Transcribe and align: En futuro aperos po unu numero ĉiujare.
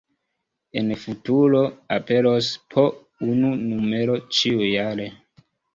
En 0.79 0.87
futuro 1.01 1.61
aperos 1.99 2.51
po 2.73 2.89
unu 3.33 3.55
numero 3.71 4.21
ĉiujare. 4.39 5.13